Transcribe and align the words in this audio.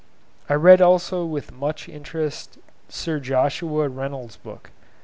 I 0.49 0.55
read 0.55 0.81
also 0.81 1.23
with 1.25 1.51
much 1.51 1.87
interest 1.87 2.57
Sir 2.89 3.19
Joshua 3.19 3.87
Reynolds' 3.87 4.35
book. 4.35 4.71